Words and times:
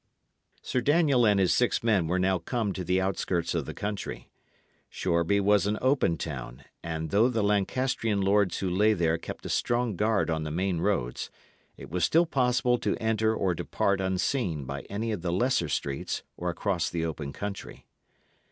Sir 0.63 0.81
Daniel 0.81 1.27
and 1.27 1.39
his 1.39 1.53
six 1.53 1.83
men 1.83 2.07
were 2.07 2.17
now 2.17 2.39
come 2.39 2.73
to 2.73 2.83
the 2.83 2.99
outskirts 2.99 3.53
of 3.53 3.67
the 3.67 3.73
country. 3.75 4.31
Shoreby 4.89 5.39
was 5.41 5.67
an 5.67 5.77
open 5.79 6.17
town, 6.17 6.63
and 6.81 7.11
though 7.11 7.29
the 7.29 7.43
Lancastrian 7.43 8.19
lords 8.19 8.57
who 8.57 8.69
lay 8.71 8.93
there 8.93 9.19
kept 9.19 9.45
a 9.45 9.49
strong 9.49 9.95
guard 9.95 10.31
on 10.31 10.41
the 10.43 10.49
main 10.49 10.79
roads, 10.79 11.29
it 11.77 11.91
was 11.91 12.03
still 12.03 12.25
possible 12.25 12.79
to 12.79 12.95
enter 12.97 13.35
or 13.35 13.53
depart 13.53 14.01
unseen 14.01 14.65
by 14.65 14.81
any 14.89 15.11
of 15.11 15.21
the 15.21 15.31
lesser 15.31 15.69
streets 15.69 16.23
or 16.35 16.49
across 16.49 16.89
the 16.89 17.05
open 17.05 17.31
country. 17.31 17.85